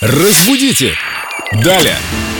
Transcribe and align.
Разбудите! 0.00 0.94
Далее! 1.64 1.96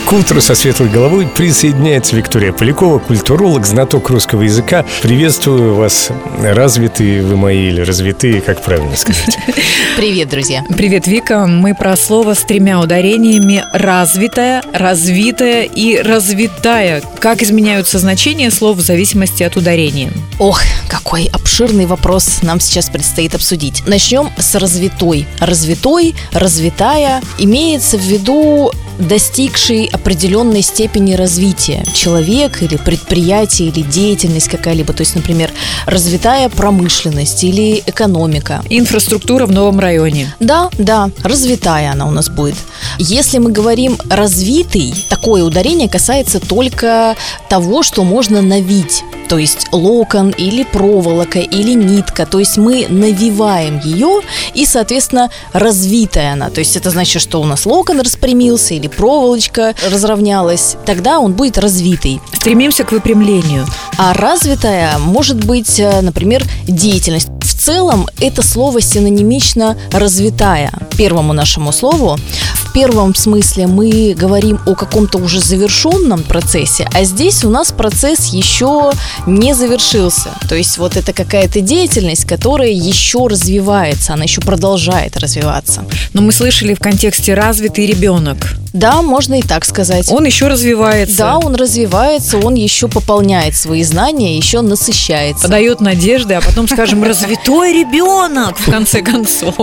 К 0.07 0.13
утру 0.13 0.41
со 0.41 0.55
светлой 0.55 0.89
головой 0.89 1.27
присоединяется 1.27 2.15
Виктория 2.15 2.53
Полякова, 2.53 3.01
культуролог, 3.01 3.67
знаток 3.67 4.09
русского 4.09 4.43
языка. 4.43 4.85
Приветствую 5.03 5.75
вас, 5.75 6.11
развитые 6.41 7.25
вы 7.25 7.37
мои 7.37 7.71
или 7.71 7.81
развитые, 7.81 8.41
как 8.41 8.63
правильно 8.63 8.95
сказать. 8.97 9.37
Привет, 9.97 10.29
друзья. 10.29 10.63
Привет, 10.69 11.09
Вика. 11.09 11.47
Мы 11.49 11.75
про 11.75 11.97
слово 11.97 12.35
с 12.35 12.45
тремя 12.45 12.79
ударениями 12.79 13.65
«развитая», 13.73 14.63
«развитая» 14.73 15.65
и 15.65 16.01
«развитая». 16.01 17.03
Как 17.19 17.43
изменяются 17.43 17.99
значения 17.99 18.53
слов 18.53 18.77
в 18.77 18.83
зависимости 18.83 19.43
от 19.43 19.57
ударения? 19.57 20.13
Ох, 20.39 20.61
какой 20.89 21.29
обширный 21.33 21.87
вопрос 21.87 22.43
нам 22.43 22.61
сейчас 22.61 22.91
предстоит 22.91 23.35
обсудить. 23.35 23.83
Начнем 23.87 24.31
с 24.39 24.55
развитой. 24.55 25.27
Развитой, 25.41 26.15
развитая 26.31 27.23
имеется 27.39 27.99
в 27.99 28.03
виду 28.03 28.71
достигший 28.99 29.87
определенной 29.87 30.63
степени 30.63 31.15
развития 31.15 31.85
человек 31.95 32.63
или 32.63 32.77
предприятие 32.77 33.69
или 33.69 33.83
деятельность 33.83 34.49
какая-либо, 34.49 34.93
то 34.93 35.03
есть, 35.03 35.15
например, 35.15 35.51
развитая 35.87 36.49
промышленность 36.49 37.45
или 37.45 37.83
экономика. 37.87 38.63
Инфраструктура 38.71 39.47
в 39.47 39.53
новом 39.53 39.81
районе. 39.81 40.35
Да, 40.41 40.71
да, 40.79 41.11
развитая 41.23 41.93
она 41.93 42.07
у 42.07 42.11
нас 42.11 42.29
будет. 42.29 42.57
Если 42.99 43.39
мы 43.39 43.51
говорим 43.51 43.99
развитый, 44.09 44.95
такое 45.09 45.45
ударение 45.45 45.89
касается 45.89 46.41
только 46.41 47.17
того, 47.49 47.83
что 47.83 48.05
можно 48.05 48.43
навить 48.43 49.03
то 49.29 49.39
есть 49.39 49.67
локон 49.73 50.31
или 50.31 50.63
проволока 50.63 51.41
или 51.41 51.73
нитка, 51.73 52.27
то 52.27 52.39
есть 52.39 52.57
мы 52.57 52.87
навиваем 52.89 53.81
ее 53.81 54.21
и, 54.55 54.65
соответственно, 54.65 55.31
развитая 55.53 56.33
она, 56.33 56.51
то 56.51 56.61
есть 56.61 56.77
это 56.77 56.91
значит, 56.91 57.23
что 57.23 57.41
у 57.41 57.45
нас 57.45 57.67
локон 57.67 58.01
распрямился 58.01 58.75
или 58.75 58.86
проволочка 58.89 59.75
разровнялась, 59.91 60.77
тогда 60.85 61.19
он 61.19 61.33
будет 61.33 61.59
развитый. 61.59 62.21
Стремимся 62.33 62.85
к 62.85 62.93
выпрямлению. 62.93 63.67
А 63.99 64.13
развитая 64.13 64.99
может 64.99 65.45
быть, 65.45 65.81
э, 65.81 66.01
например, 66.01 66.45
деятельность. 66.67 67.29
В 67.41 67.55
целом 67.55 68.07
это 68.21 68.43
слово 68.43 68.81
синонимично 68.81 69.77
развитая 69.93 70.73
первому 70.97 71.33
нашему 71.33 71.73
слову. 71.73 72.19
В 72.55 72.73
первом 72.73 73.15
смысле 73.15 73.67
мы 73.67 74.15
говорим 74.17 74.61
о 74.67 74.75
каком-то 74.75 75.19
уже 75.19 75.41
завершенном 75.41 76.23
процессе, 76.23 76.89
а 76.93 77.05
здесь 77.05 77.45
у 77.45 77.51
нас 77.51 77.73
процесс 77.73 78.27
еще 78.27 78.93
не 79.27 79.55
завершился. 79.55 80.31
То 80.49 80.55
есть 80.55 80.77
вот 80.79 80.97
это 80.97 81.13
какая-то 81.13 81.61
деятельность, 81.61 82.25
которая 82.25 82.71
еще 82.71 83.27
развивается, 83.27 84.13
она 84.13 84.25
еще 84.25 84.41
продолжает 84.41 85.17
развиваться. 85.17 85.85
Но 86.13 86.23
мы 86.23 86.33
слышали 86.33 86.75
в 86.75 86.81
контексте 86.81 87.35
«развитый 87.35 87.87
ребенок». 87.87 88.57
Да, 88.77 89.01
можно 89.01 89.39
и 89.39 89.43
так 89.43 89.65
сказать. 89.65 90.11
Он 90.11 90.25
еще 90.27 90.49
развивается. 90.49 91.17
Да, 91.17 91.39
он 91.39 91.55
развивается, 91.55 92.37
он 92.37 92.55
еще 92.55 92.89
пополняет 92.89 93.57
свои 93.57 93.83
знания, 93.83 94.37
еще 94.37 94.61
насыщается. 94.61 95.45
Подает 95.45 95.81
надежды, 95.81 96.35
а 96.35 96.43
потом, 96.43 96.69
скажем, 96.69 97.03
развитой 97.03 97.73
ребенок, 97.73 98.59
в 98.59 98.71
конце 98.71 99.01
концов. 99.01 99.57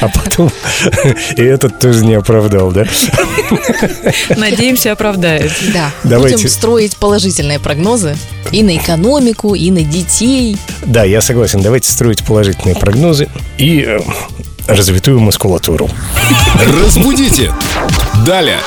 А 0.00 0.08
потом 0.08 0.50
и 1.36 1.42
этот 1.42 1.78
тоже 1.78 2.04
не 2.04 2.14
оправдал, 2.14 2.72
да? 2.72 2.86
Надеемся, 4.36 4.92
оправдает. 4.92 5.52
Да, 5.72 5.92
Давайте. 6.02 6.36
будем 6.36 6.48
строить 6.48 6.96
положительные 6.96 7.60
прогнозы 7.60 8.16
и 8.50 8.64
на 8.64 8.76
экономику, 8.76 9.54
и 9.54 9.70
на 9.70 9.82
детей. 9.82 10.56
Да, 10.84 11.04
я 11.04 11.20
согласен. 11.20 11.60
Давайте 11.60 11.90
строить 11.92 12.24
положительные 12.24 12.74
прогнозы 12.74 13.28
и 13.58 13.84
э, 13.86 14.00
развитую 14.66 15.20
мускулатуру. 15.20 15.88
Разбудите! 16.84 17.52
Далее. 18.26 18.60